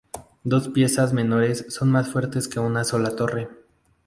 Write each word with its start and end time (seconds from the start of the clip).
Dos 0.43 0.69
piezas 0.69 1.13
menores 1.13 1.63
son 1.69 1.91
más 1.91 2.09
fuertes 2.11 2.47
que 2.47 2.59
una 2.59 2.83
sola 2.83 3.15
torre. 3.15 3.49